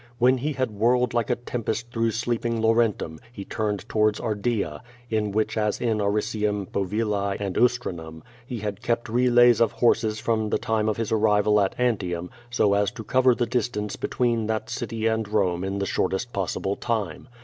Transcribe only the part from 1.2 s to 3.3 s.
a tempest through slee])ing Tjaurentum,